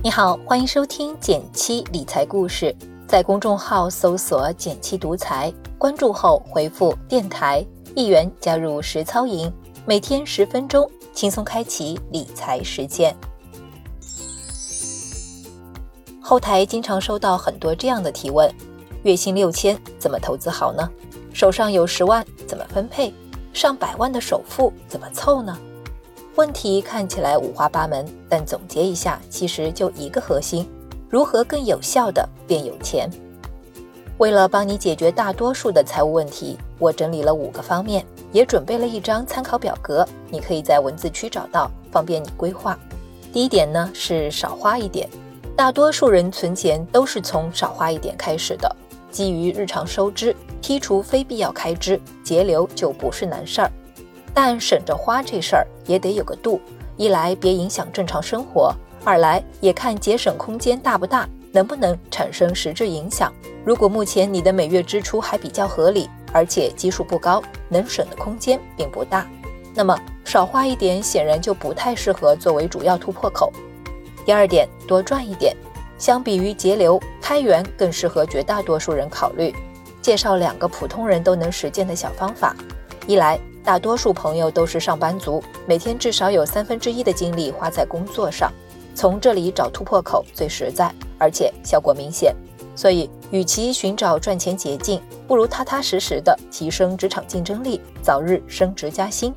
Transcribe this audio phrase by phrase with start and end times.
[0.00, 2.74] 你好，欢迎收听减七理财故事，
[3.08, 7.66] 在公众号搜索“减七独裁，关注后回复“电台”
[7.96, 9.52] 一元加入实操营，
[9.84, 13.14] 每天十分钟，轻松开启理财实践。
[16.20, 18.48] 后台经常收到很多这样的提问：
[19.02, 20.88] 月薪六千怎么投资好呢？
[21.32, 23.12] 手上有十万怎么分配？
[23.52, 25.58] 上百万的首付怎么凑呢？
[26.38, 30.64] 问题看起来五花八门，但总结一下，其实就一个核心：
[31.10, 33.10] 如何更有效的变有钱。
[34.18, 42.78] 为了帮你解决大多数的财务问题，我整理了五个方面，也准备了一张参考表格，你可以在文字区找到，方便你规划。
[43.32, 45.10] 第一点呢是少花一点，
[45.56, 48.76] 大多数人存钱都是从少花一点开始的，
[49.10, 53.72] 基于日常收支，剔除非必要开支，节流就不是难事儿。
[54.34, 56.60] 但省着花这事儿也得有个度，
[56.96, 63.32] 一来别影响正常生活，二来也看节省空间大不大，能不能产生实质影响。
[63.64, 69.26] 如果目前你的每月支出还比较合理，而且基数不高，能省的空间并不大，
[69.74, 73.52] 那么少花一点显然就不太适合作为主要突破口。
[74.24, 75.56] 第二点，多赚一点，
[75.98, 79.54] 相比于节流，开源更适合绝大多数人考虑。
[80.00, 82.54] 介绍两个普通人都能实践的小方法，
[83.06, 83.38] 一来。
[83.64, 88.52] 大多数朋友都是上班族，每天至少有三分之一的精力花在工作上，
[88.94, 92.34] 从这里找突破口最实在，而且效果明显。
[92.74, 99.34] 所以，与其寻找赚钱捷径，不如踏踏实实的提升职场竞争力，早日升职加薪。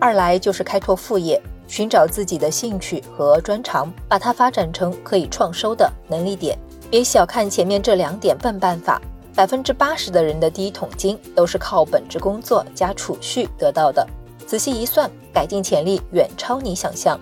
[0.00, 6.58] 二来就是开拓副业，寻找自己的兴趣和专长，把它发展成可以创收的能力点。
[6.90, 9.00] 别小看前面这两点笨办法。
[9.38, 14.04] 百分之八十的人的第一桶金都是靠本职工作加储蓄得到的，
[14.44, 17.16] 仔细一算，改进潜力远超你想象。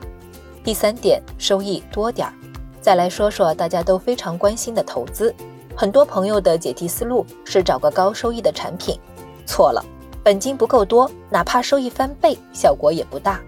[0.65, 2.33] 第三点，收益多点儿。
[2.81, 5.35] 再来说说大家都非常关心的投资，
[5.77, 8.99] 很多朋友的解题思路是找个高收益的产品，
[9.45, 9.85] 错了，
[10.25, 13.39] 本金不够多，哪怕收益翻倍，效果也不大。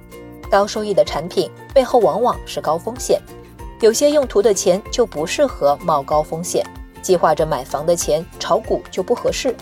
[0.50, 3.18] 高收益的产品背后往往是高风险，
[3.80, 6.62] 有些用途的钱就不适合冒高风险。
[7.03, 9.54] 计划着买房的钱炒股就不合适，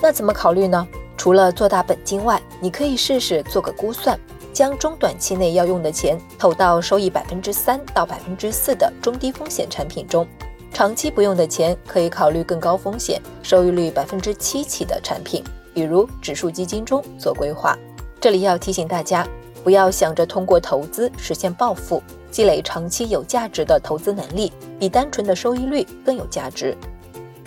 [0.00, 0.86] 那怎么考虑呢？
[1.16, 4.18] 除了做大本金外，你可以试试做个估算，
[4.52, 10.26] 将中短期内要用的钱投到收益百分之三到百分之四的中低风险产品中，
[10.72, 15.42] 长期不用的钱可以考虑更高风险、收益率百分之七起的产品，
[15.72, 17.78] 比如指数基金中做规划。
[18.20, 19.26] 这里要提醒大家，
[19.62, 22.02] 不要想着通过投资实现暴富。
[22.34, 26.76] 积累长期有价值的投资能力，比单纯的收益率更有价值。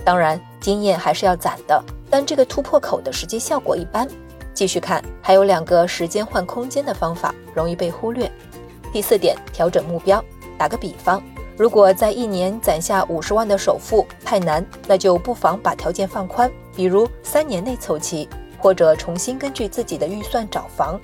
[0.06, 4.08] 当然，经验还是要攒的，但这个突破口的实际效果一般。
[4.54, 8.32] 继续看，还有两个时间换空间的方法，容易被忽略。
[8.94, 10.24] 第四点，调整目标。
[10.58, 11.22] 打个比方，
[11.58, 20.98] 如果在一年攒下五十万的首付太难，那就不妨把条件放宽，比如三年内凑齐，或者重新根据自己的预算找房。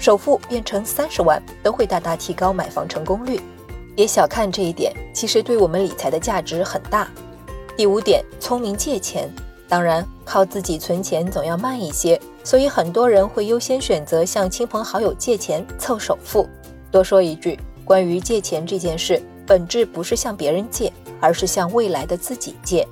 [0.00, 3.38] 首付变成三十万，都会大大提高买房成功率。
[3.94, 7.06] 别小看这一点，其实对我们理财的价值很大。
[7.76, 9.30] 第五点，聪明借钱。
[9.68, 16.48] 当然，靠自己存钱总要慢一些，所以很多人会优先选择向亲朋好友借钱凑首付。
[16.90, 20.90] 多说一句，关于借钱这件事，本质不是向别人借，
[21.20, 22.88] 而是向未来的自己借。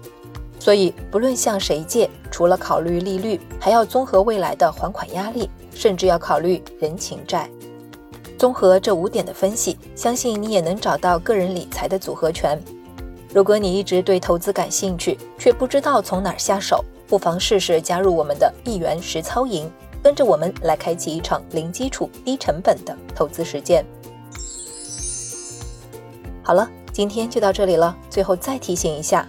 [0.61, 5.49] 所以，不论向谁借，除了考虑利率，还要综合未来的还款压力。
[5.79, 7.49] 甚至要考虑人情债。
[8.37, 12.61] 综合这五点的分析，相信你也能找到个人理财的组合拳。
[13.33, 19.71] 如果你一直对投资感兴趣，却不知道从哪儿下手，不妨试试加入我们的一元实操营，
[20.03, 23.85] 跟着我们来开启一场零基础、低成本的投资实践。
[26.43, 27.97] 好了，今天就到这里了。
[28.11, 29.29] 最后再提醒一下，